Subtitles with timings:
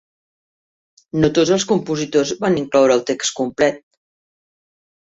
[1.25, 3.83] No tots els compositors van incloure el text complet.